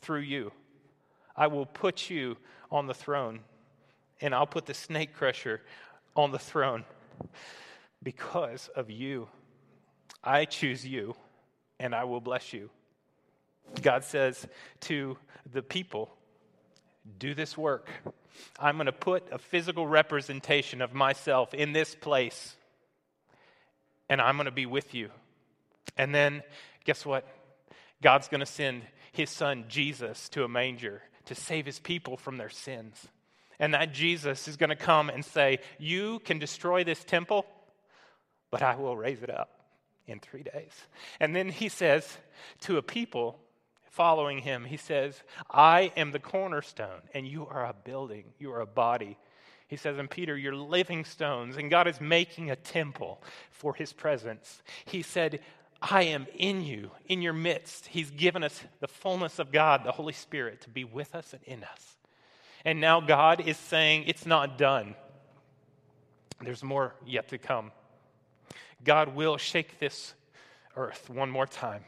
[0.00, 0.52] through you.
[1.36, 2.36] I will put you
[2.70, 3.40] on the throne,
[4.20, 5.60] and I'll put the snake crusher
[6.16, 6.84] on the throne
[8.02, 9.28] because of you.
[10.22, 11.14] I choose you,
[11.78, 12.70] and I will bless you.
[13.82, 14.46] God says
[14.80, 15.16] to
[15.50, 16.10] the people,
[17.18, 17.88] Do this work.
[18.58, 22.56] I'm going to put a physical representation of myself in this place,
[24.08, 25.10] and I'm going to be with you.
[25.96, 26.42] And then,
[26.84, 27.26] guess what?
[28.02, 32.36] God's going to send his son Jesus to a manger to save his people from
[32.36, 33.06] their sins.
[33.58, 37.44] And that Jesus is going to come and say, You can destroy this temple,
[38.50, 39.57] but I will raise it up
[40.08, 40.72] in three days.
[41.20, 42.18] And then he says
[42.62, 43.38] to a people
[43.90, 48.60] following him, He says, I am the cornerstone, and you are a building, you are
[48.60, 49.18] a body.
[49.68, 53.92] He says, and Peter, you're living stones, and God is making a temple for his
[53.92, 54.62] presence.
[54.86, 55.40] He said,
[55.82, 57.86] I am in you, in your midst.
[57.88, 61.42] He's given us the fullness of God, the Holy Spirit, to be with us and
[61.44, 61.98] in us.
[62.64, 64.94] And now God is saying, it's not done.
[66.40, 67.70] There's more yet to come.
[68.84, 70.14] God will shake this
[70.76, 71.84] earth one more time.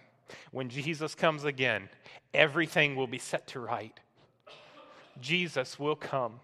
[0.50, 1.88] When Jesus comes again,
[2.35, 3.98] everything will be set to right.
[5.20, 6.40] Jesus will come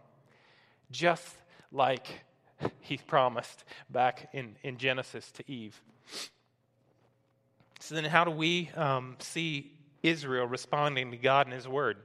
[0.90, 1.36] just
[1.72, 2.06] like
[2.80, 5.80] he promised back in, in Genesis to Eve.
[7.80, 11.98] So then, how do we um, see Israel responding to God and His Word?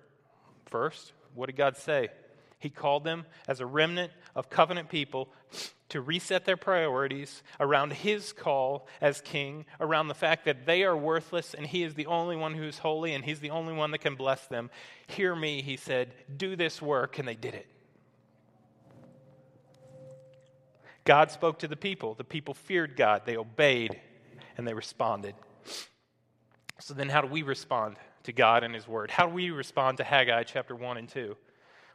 [0.66, 2.10] First, what did God say?
[2.60, 5.30] He called them as a remnant of covenant people
[5.90, 10.96] to reset their priorities around his call as king, around the fact that they are
[10.96, 13.92] worthless and he is the only one who is holy and he's the only one
[13.92, 14.70] that can bless them.
[15.08, 17.68] Hear me, he said, do this work, and they did it.
[21.04, 22.14] God spoke to the people.
[22.14, 24.00] The people feared God, they obeyed,
[24.58, 25.36] and they responded.
[26.80, 29.12] So then, how do we respond to God and his word?
[29.12, 31.36] How do we respond to Haggai chapter 1 and 2?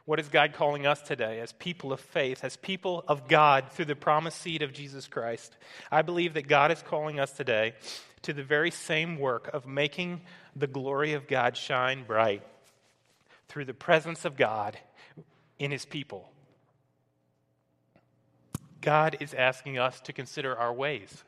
[0.07, 3.85] What is God calling us today as people of faith, as people of God through
[3.85, 5.57] the promised seed of Jesus Christ?
[5.91, 7.73] I believe that God is calling us today
[8.21, 10.21] to the very same work of making
[10.55, 12.41] the glory of God shine bright
[13.49, 14.79] through the presence of God
[15.59, 16.31] in his people.
[18.79, 21.25] God is asking us to consider our ways.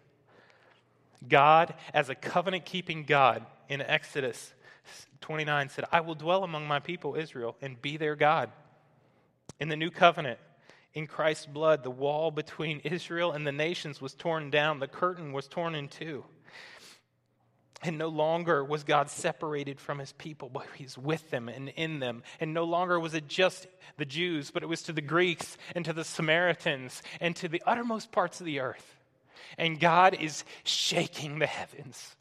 [1.28, 4.54] God, as a covenant keeping God in Exodus
[5.20, 8.50] 29, said, I will dwell among my people Israel and be their God.
[9.60, 10.40] In the new covenant,
[10.94, 15.34] in Christ's blood, the wall between Israel and the nations was torn down, the curtain
[15.34, 16.24] was torn in two.
[17.82, 22.00] And no longer was God separated from his people, but he's with them and in
[22.00, 22.24] them.
[22.42, 25.86] And no longer was it just the Jews, but it was to the Greeks and
[25.86, 28.98] to the Samaritans and to the uttermost parts of the earth.
[29.58, 32.18] And God is shaking the heavens.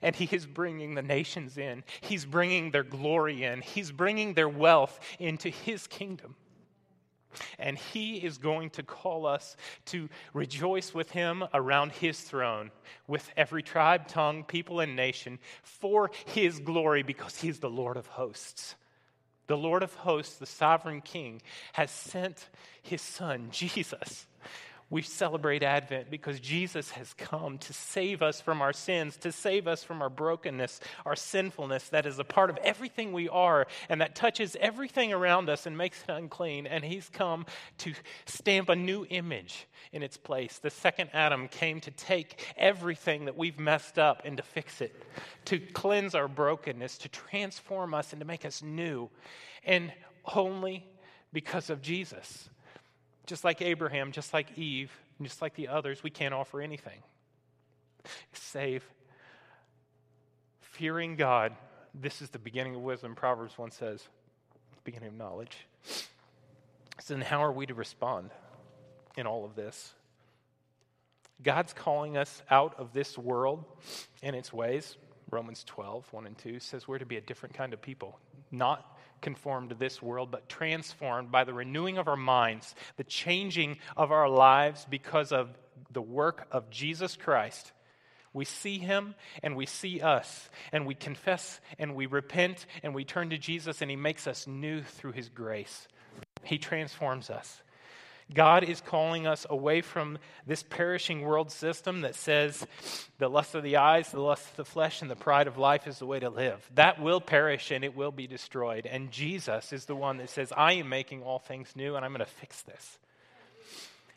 [0.00, 1.82] And he is bringing the nations in.
[2.00, 3.62] He's bringing their glory in.
[3.62, 6.36] He's bringing their wealth into his kingdom.
[7.58, 12.70] And he is going to call us to rejoice with him around his throne,
[13.06, 18.06] with every tribe, tongue, people, and nation, for his glory, because he's the Lord of
[18.06, 18.74] hosts.
[19.46, 22.48] The Lord of hosts, the sovereign king, has sent
[22.82, 24.26] his son, Jesus,
[24.90, 29.68] we celebrate Advent because Jesus has come to save us from our sins, to save
[29.68, 34.00] us from our brokenness, our sinfulness that is a part of everything we are and
[34.00, 36.66] that touches everything around us and makes it unclean.
[36.66, 37.46] And He's come
[37.78, 37.94] to
[38.26, 40.58] stamp a new image in its place.
[40.58, 44.94] The second Adam came to take everything that we've messed up and to fix it,
[45.46, 49.08] to cleanse our brokenness, to transform us and to make us new.
[49.64, 49.92] And
[50.34, 50.84] only
[51.32, 52.48] because of Jesus.
[53.26, 54.90] Just like Abraham, just like Eve,
[55.22, 57.02] just like the others, we can't offer anything
[58.32, 58.84] save
[60.60, 61.52] fearing God.
[61.94, 64.06] This is the beginning of wisdom, Proverbs 1 says,
[64.84, 65.66] beginning of knowledge.
[67.00, 68.30] So then, how are we to respond
[69.16, 69.92] in all of this?
[71.42, 73.64] God's calling us out of this world
[74.22, 74.96] and its ways.
[75.30, 78.18] Romans 12, 1 and 2 says we're to be a different kind of people,
[78.50, 83.78] not conformed to this world, but transformed by the renewing of our minds, the changing
[83.96, 85.50] of our lives because of
[85.90, 87.72] the work of Jesus Christ.
[88.32, 93.04] We see him and we see us, and we confess and we repent and we
[93.04, 95.88] turn to Jesus, and he makes us new through his grace.
[96.44, 97.62] He transforms us.
[98.32, 102.66] God is calling us away from this perishing world system that says
[103.18, 105.86] the lust of the eyes, the lust of the flesh, and the pride of life
[105.86, 106.68] is the way to live.
[106.74, 108.86] That will perish and it will be destroyed.
[108.86, 112.12] And Jesus is the one that says, I am making all things new and I'm
[112.12, 112.98] going to fix this.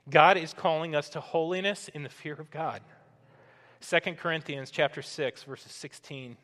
[0.10, 2.82] God is calling us to holiness in the fear of God.
[3.82, 6.38] 2 Corinthians chapter 6 verses 16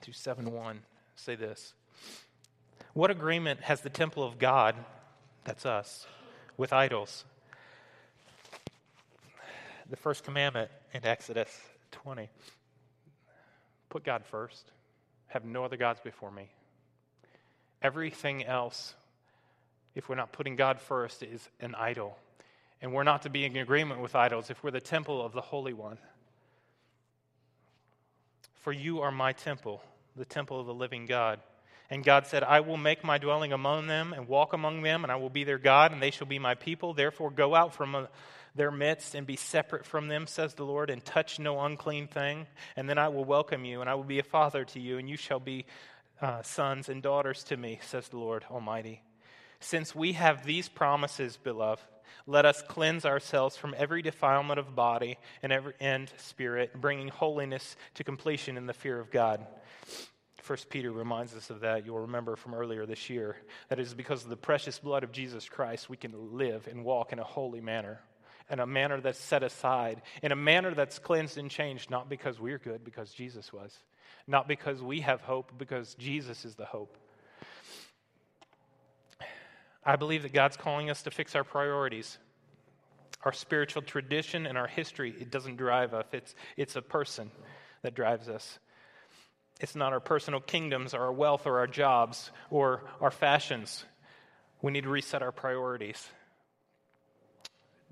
[0.00, 0.80] through 7 1
[1.16, 1.74] say this.
[2.92, 4.74] What agreement has the temple of God,
[5.44, 6.06] that's us,
[6.60, 7.24] with idols.
[9.88, 11.48] The first commandment in Exodus
[11.92, 12.28] 20
[13.88, 14.70] put God first,
[15.28, 16.50] have no other gods before me.
[17.80, 18.94] Everything else,
[19.94, 22.18] if we're not putting God first, is an idol.
[22.82, 25.40] And we're not to be in agreement with idols if we're the temple of the
[25.40, 25.96] Holy One.
[28.60, 29.82] For you are my temple,
[30.14, 31.40] the temple of the living God.
[31.90, 35.10] And God said, I will make my dwelling among them and walk among them, and
[35.10, 36.94] I will be their God, and they shall be my people.
[36.94, 38.06] Therefore, go out from uh,
[38.54, 42.46] their midst and be separate from them, says the Lord, and touch no unclean thing.
[42.76, 45.08] And then I will welcome you, and I will be a father to you, and
[45.08, 45.66] you shall be
[46.22, 49.02] uh, sons and daughters to me, says the Lord Almighty.
[49.58, 51.82] Since we have these promises, beloved,
[52.26, 57.76] let us cleanse ourselves from every defilement of body and every and spirit, bringing holiness
[57.94, 59.44] to completion in the fear of God.
[60.42, 61.84] First Peter reminds us of that.
[61.84, 63.36] You'll remember from earlier this year.
[63.68, 67.12] That is because of the precious blood of Jesus Christ, we can live and walk
[67.12, 68.00] in a holy manner,
[68.50, 72.40] in a manner that's set aside, in a manner that's cleansed and changed, not because
[72.40, 73.76] we're good, because Jesus was,
[74.26, 76.96] not because we have hope, because Jesus is the hope.
[79.84, 82.18] I believe that God's calling us to fix our priorities.
[83.22, 87.30] Our spiritual tradition and our history, it doesn't drive us, it's, it's a person
[87.82, 88.58] that drives us.
[89.60, 93.84] It's not our personal kingdoms or our wealth or our jobs or our fashions.
[94.62, 96.08] We need to reset our priorities.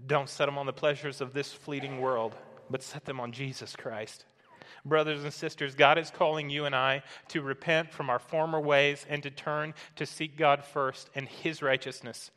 [0.06, 2.34] Don't set them on the pleasures of this fleeting world,
[2.70, 4.24] but set them on Jesus Christ.
[4.84, 9.04] Brothers and sisters, God is calling you and I to repent from our former ways
[9.08, 12.30] and to turn to seek God first and His righteousness,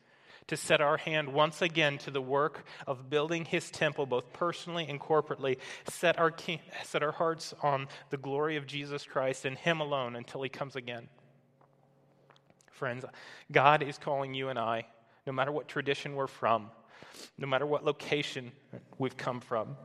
[0.48, 4.86] to set our hand once again to the work of building His temple, both personally
[4.88, 6.32] and corporately, set our,
[6.84, 10.76] set our hearts on the glory of Jesus Christ and Him alone until He comes
[10.76, 11.08] again.
[12.70, 13.04] Friends,
[13.50, 14.86] God is calling you and I,
[15.26, 16.70] no matter what tradition we're from,
[17.38, 18.52] no matter what location
[18.98, 19.76] we've come from,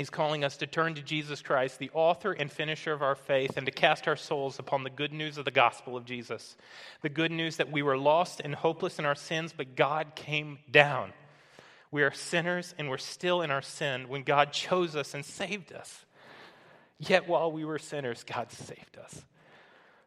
[0.00, 3.58] He's calling us to turn to Jesus Christ, the author and finisher of our faith,
[3.58, 6.56] and to cast our souls upon the good news of the gospel of Jesus.
[7.02, 10.58] The good news that we were lost and hopeless in our sins, but God came
[10.70, 11.12] down.
[11.90, 15.70] We are sinners and we're still in our sin when God chose us and saved
[15.70, 16.06] us.
[16.98, 19.22] Yet while we were sinners, God saved us.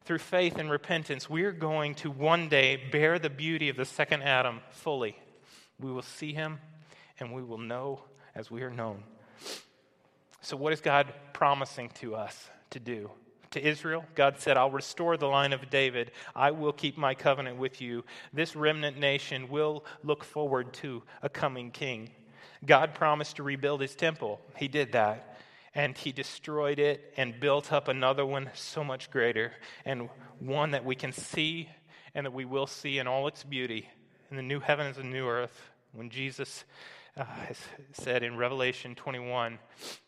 [0.05, 4.23] Through faith and repentance, we're going to one day bear the beauty of the second
[4.23, 5.15] Adam fully.
[5.79, 6.61] We will see him
[7.19, 8.01] and we will know
[8.33, 9.03] as we are known.
[10.43, 13.09] So, what is God promising to us to do?
[13.51, 16.11] To Israel, God said, I'll restore the line of David.
[16.35, 18.03] I will keep my covenant with you.
[18.33, 22.09] This remnant nation will look forward to a coming king.
[22.65, 24.41] God promised to rebuild his temple.
[24.57, 25.39] He did that.
[25.73, 29.53] And he destroyed it and built up another one so much greater,
[29.85, 31.69] and one that we can see
[32.13, 33.89] and that we will see in all its beauty
[34.29, 36.65] in the new heavens and new earth when Jesus
[37.18, 37.26] uh,
[37.91, 39.59] said in Revelation 21,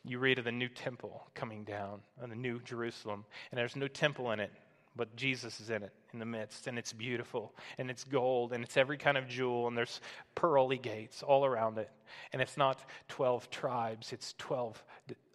[0.03, 3.25] you read of the new temple coming down, and the new Jerusalem.
[3.51, 4.51] And there's no temple in it,
[4.95, 6.67] but Jesus is in it, in the midst.
[6.67, 10.01] And it's beautiful, and it's gold, and it's every kind of jewel, and there's
[10.33, 11.91] pearly gates all around it.
[12.33, 14.83] And it's not 12 tribes, it's 12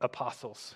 [0.01, 0.75] apostles.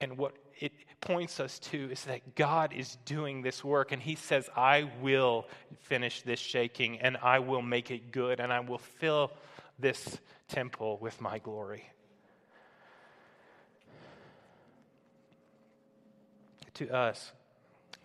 [0.00, 4.14] And what it points us to is that God is doing this work, and He
[4.14, 5.46] says, I will
[5.80, 9.32] finish this shaking, and I will make it good, and I will fill
[9.80, 10.18] this
[10.48, 11.84] temple with my glory.
[16.74, 17.32] To us,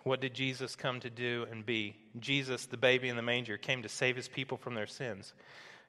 [0.03, 1.95] what did Jesus come to do and be?
[2.19, 5.33] Jesus, the baby in the manger, came to save his people from their sins.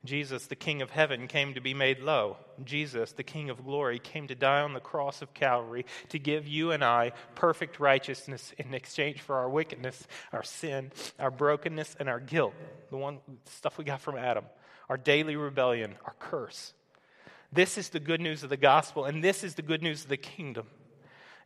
[0.04, 2.36] Jesus, the King of heaven, came to be made low.
[2.64, 6.46] Jesus, the King of glory, came to die on the cross of Calvary to give
[6.46, 12.08] you and I perfect righteousness in exchange for our wickedness, our sin, our brokenness, and
[12.08, 12.54] our guilt.
[12.90, 14.44] The one stuff we got from Adam
[14.88, 16.72] our daily rebellion, our curse.
[17.52, 20.08] This is the good news of the gospel, and this is the good news of
[20.08, 20.66] the kingdom.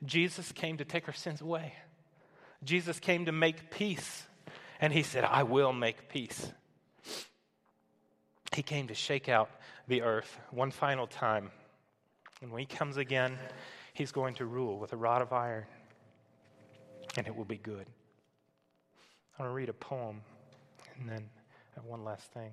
[0.05, 1.75] Jesus came to take our sins away.
[2.65, 4.25] Jesus came to make peace,
[4.81, 6.53] and he said, I will make peace.
[8.55, 9.51] He came to shake out
[9.89, 11.51] the earth one final time.
[12.43, 13.39] And when he comes again,
[13.93, 15.65] he's going to rule with a rod of iron,
[17.17, 17.87] and it will be good.
[19.39, 20.23] I'm going to read a poem,
[20.99, 22.51] and then I have one last thing.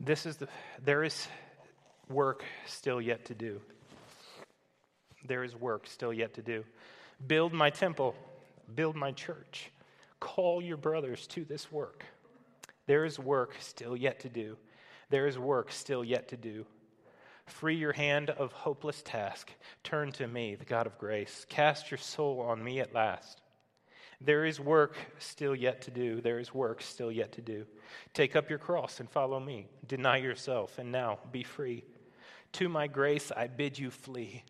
[0.00, 0.48] This is the,
[0.82, 1.28] there is
[2.08, 3.60] work still yet to do.
[5.26, 6.64] There is work still yet to do.
[7.26, 8.14] Build my temple,
[8.74, 9.70] build my church.
[10.18, 12.04] Call your brothers to this work.
[12.86, 14.56] There is work still yet to do.
[15.10, 16.66] There is work still yet to do.
[17.46, 19.50] Free your hand of hopeless task.
[19.82, 21.44] Turn to me, the God of grace.
[21.48, 23.39] Cast your soul on me at last.
[24.20, 26.20] There is work still yet to do.
[26.20, 27.64] There is work still yet to do.
[28.12, 29.66] Take up your cross and follow me.
[29.86, 31.84] Deny yourself, and now be free.
[32.52, 34.44] To my grace I bid you flee.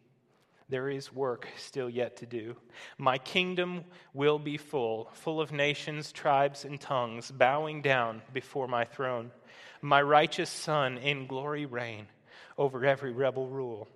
[0.69, 2.57] There is work still yet to do.
[2.97, 8.85] My kingdom will be full, full of nations, tribes, and tongues, bowing down before my
[8.85, 9.33] throne.
[9.83, 12.07] My righteous Son in glory reign
[12.57, 13.89] over every rebel rule,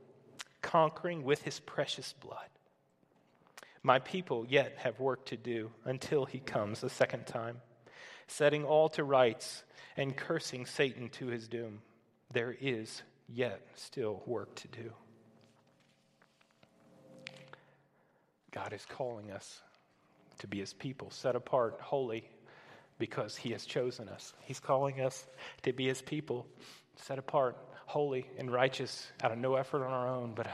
[0.63, 2.49] conquering with his precious blood.
[3.87, 7.61] My people yet have work to do until he comes a second time,
[8.27, 9.63] setting all to rights
[9.95, 11.83] and cursing Satan to his doom.
[12.33, 14.91] There is yet still work to do.
[18.53, 19.61] God is calling us
[20.39, 22.27] to be his people, set apart, holy,
[22.99, 24.33] because he has chosen us.
[24.41, 25.27] He's calling us
[25.63, 26.47] to be his people,
[26.97, 30.47] set apart, holy, and righteous out of no effort on our own, but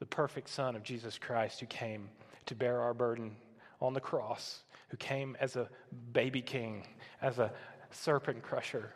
[0.00, 2.08] the perfect Son of Jesus Christ who came
[2.50, 3.36] to bear our burden
[3.80, 5.68] on the cross, who came as a
[6.12, 6.84] baby king,
[7.22, 7.52] as a
[7.92, 8.92] serpent crusher,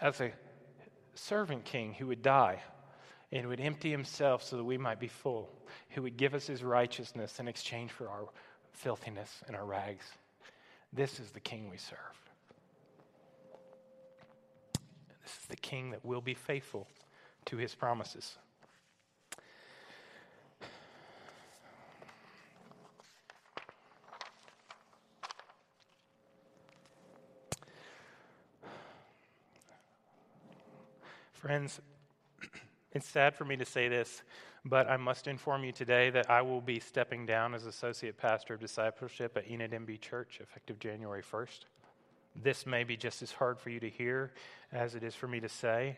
[0.00, 0.32] as a
[1.14, 2.58] servant king who would die
[3.32, 5.50] and would empty himself so that we might be full,
[5.90, 8.24] who would give us his righteousness in exchange for our
[8.72, 10.06] filthiness and our rags.
[10.90, 11.98] This is the king we serve.
[15.22, 16.88] This is the king that will be faithful
[17.44, 18.38] to his promises.
[31.38, 31.80] Friends,
[32.90, 34.24] it's sad for me to say this,
[34.64, 38.54] but I must inform you today that I will be stepping down as Associate Pastor
[38.54, 41.60] of Discipleship at Enid MB Church effective January 1st.
[42.34, 44.32] This may be just as hard for you to hear
[44.72, 45.96] as it is for me to say.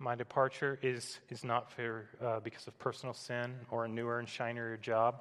[0.00, 4.28] My departure is, is not for, uh, because of personal sin or a newer and
[4.28, 5.20] shinier job.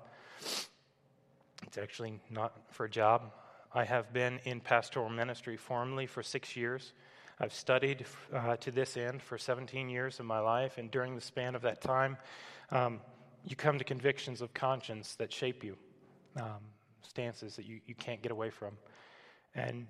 [1.62, 3.34] It's actually not for a job.
[3.72, 6.94] I have been in pastoral ministry formally for six years.
[7.44, 11.22] I've studied uh, to this end for 17 years of my life, and during the
[11.22, 12.18] span of that time,
[12.70, 13.02] um,
[13.44, 15.76] you come to convictions of conscience that shape you,
[16.40, 16.60] um,
[17.02, 18.78] stances that you, you can't get away from.
[19.56, 19.88] And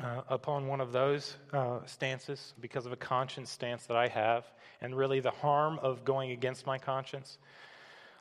[0.00, 4.44] uh, upon one of those uh, stances, because of a conscience stance that I have,
[4.80, 7.38] and really the harm of going against my conscience,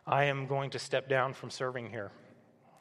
[0.08, 2.10] I am going to step down from serving here.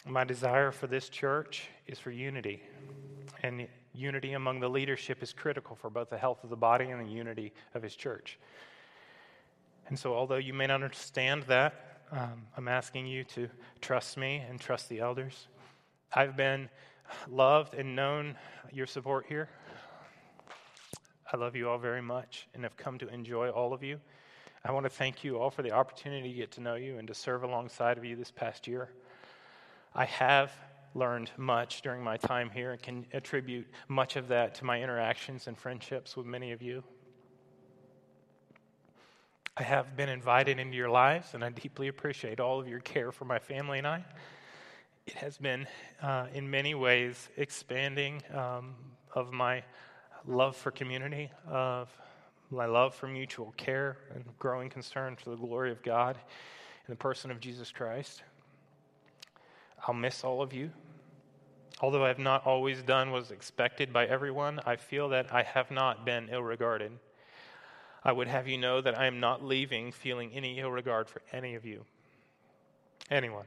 [0.07, 2.63] My desire for this church is for unity,
[3.43, 7.05] and unity among the leadership is critical for both the health of the body and
[7.05, 8.39] the unity of his church.
[9.89, 13.49] And so, although you may not understand that, um, I'm asking you to
[13.81, 15.49] trust me and trust the elders.
[16.13, 16.69] I've been
[17.29, 18.37] loved and known
[18.73, 19.49] your support here.
[21.31, 24.01] I love you all very much and have come to enjoy all of you.
[24.65, 27.07] I want to thank you all for the opportunity to get to know you and
[27.09, 28.91] to serve alongside of you this past year.
[29.95, 30.53] I have
[30.95, 35.47] learned much during my time here and can attribute much of that to my interactions
[35.47, 36.83] and friendships with many of you.
[39.57, 43.11] I have been invited into your lives, and I deeply appreciate all of your care
[43.11, 44.05] for my family and I.
[45.07, 45.67] It has been,
[46.01, 48.75] uh, in many ways, expanding um,
[49.15, 49.65] of my
[50.27, 51.89] love for community, of
[52.51, 56.17] my love for mutual care, and growing concern for the glory of God
[56.87, 58.23] in the person of Jesus Christ.
[59.87, 60.71] I'll miss all of you.
[61.81, 65.43] Although I have not always done what was expected by everyone, I feel that I
[65.43, 66.93] have not been ill regarded.
[68.05, 71.23] I would have you know that I am not leaving feeling any ill regard for
[71.33, 71.85] any of you.
[73.11, 73.45] Anyone.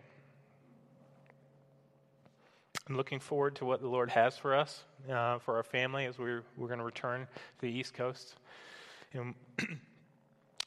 [2.88, 6.18] I'm looking forward to what the Lord has for us, uh, for our family, as
[6.18, 8.36] we're, we're going to return to the East Coast.
[9.14, 9.36] And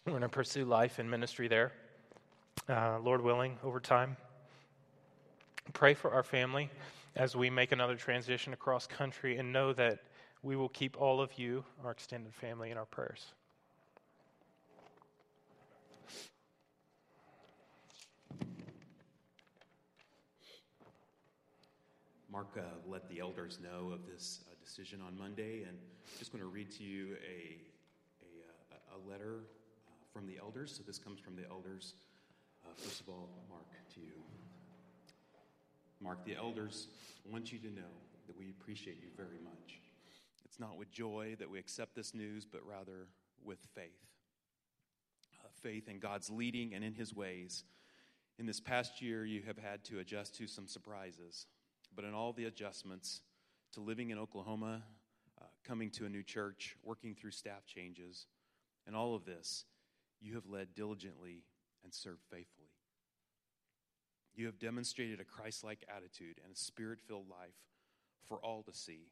[0.07, 1.73] we're going to pursue life and ministry there,
[2.69, 4.17] uh, Lord willing, over time.
[5.73, 6.71] Pray for our family
[7.17, 10.01] as we make another transition across country and know that
[10.43, 13.33] we will keep all of you, our extended family, in our prayers.
[22.31, 26.33] Mark uh, let the elders know of this uh, decision on Monday, and I'm just
[26.33, 27.59] going to read to you a,
[28.21, 29.45] a, uh, a letter
[29.87, 30.75] uh, from the elders.
[30.77, 31.95] So this comes from the elders.
[32.65, 33.63] Uh, first of all, Mark,
[33.95, 34.13] to you.
[36.05, 36.89] Mark, the elders
[37.25, 37.97] want you to know
[38.27, 39.81] that we appreciate you very much.
[40.45, 43.09] It's not with joy that we accept this news, but rather
[43.43, 44.05] with faith.
[45.43, 47.65] Uh, faith in God's leading and in His ways.
[48.39, 51.47] In this past year, you have had to adjust to some surprises,
[51.97, 53.23] but in all the adjustments
[53.73, 54.83] to living in Oklahoma,
[55.41, 58.27] uh, coming to a new church, working through staff changes,
[58.87, 59.65] and all of this,
[60.21, 61.45] you have led diligently
[61.83, 62.64] and served faithfully.
[64.35, 67.55] You have demonstrated a Christ like attitude and a spirit filled life
[68.27, 69.11] for all to see.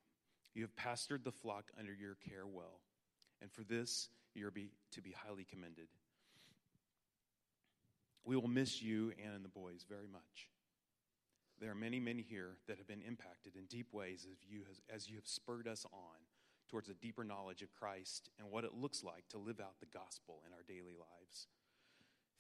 [0.55, 2.81] You have pastored the flock under your care well,
[3.41, 5.89] and for this you're be, to be highly commended.
[8.25, 10.49] We will miss you and the boys very much.
[11.61, 14.63] There are many, many here that have been impacted in deep ways as you,
[14.93, 16.19] as you have spurred us on
[16.69, 19.87] towards a deeper knowledge of Christ and what it looks like to live out the
[19.87, 21.47] gospel in our daily lives.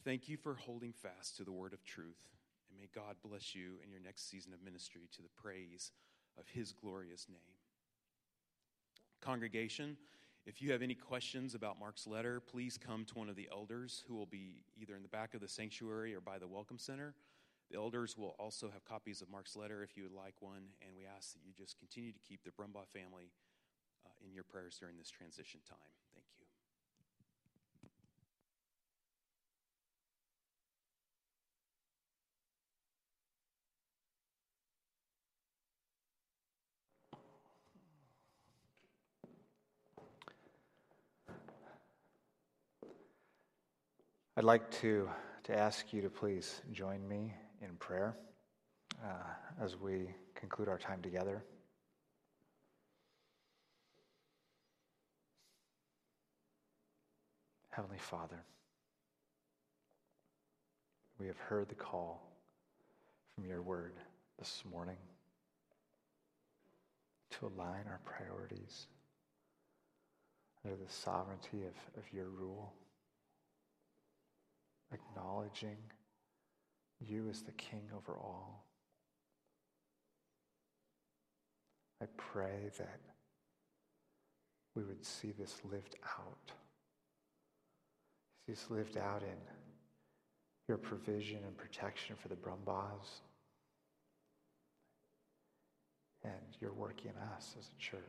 [0.05, 2.24] Thank you for holding fast to the word of truth
[2.73, 5.93] and may God bless you in your next season of ministry to the praise
[6.39, 7.39] of his glorious name.
[9.20, 9.97] Congregation,
[10.47, 14.03] if you have any questions about Mark's letter, please come to one of the elders
[14.09, 17.14] who will be either in the back of the sanctuary or by the Welcome Center.
[17.70, 20.91] The elders will also have copies of Mark's letter if you would like one, and
[20.97, 23.31] we ask that you just continue to keep the Brumbaugh family
[24.05, 25.79] uh, in your prayers during this transition time.
[26.14, 26.47] Thank you.
[44.43, 45.09] I'd like to,
[45.45, 48.16] to ask you to please join me in prayer
[49.01, 51.45] uh, as we conclude our time together.
[57.70, 58.43] Heavenly Father,
[61.20, 62.28] we have heard the call
[63.36, 63.95] from your word
[64.40, 64.99] this morning
[67.30, 68.88] to align our priorities
[70.64, 72.72] under the sovereignty of, of your rule,
[75.43, 75.76] acknowledging
[77.01, 78.64] you as the king over all.
[82.01, 83.01] I pray that
[84.74, 86.53] we would see this lived out.
[88.47, 89.38] See this lived out in
[90.68, 93.20] your provision and protection for the Brumbaughs.
[96.24, 98.01] And your work in us as a church.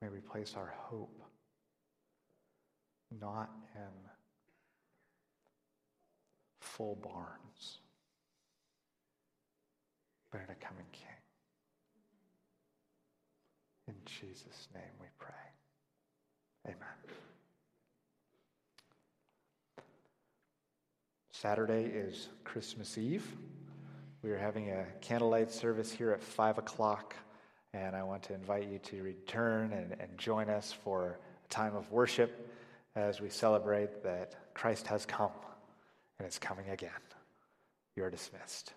[0.00, 1.27] May we place our hope
[3.10, 4.08] not in
[6.60, 7.78] full barns,
[10.30, 11.08] but in a coming King.
[13.88, 15.34] In Jesus' name we pray.
[16.66, 16.78] Amen.
[21.32, 23.24] Saturday is Christmas Eve.
[24.22, 27.14] We are having a candlelight service here at 5 o'clock,
[27.72, 31.76] and I want to invite you to return and, and join us for a time
[31.76, 32.47] of worship
[32.98, 35.30] as we celebrate that Christ has come
[36.18, 36.90] and is coming again.
[37.94, 38.74] You are dismissed.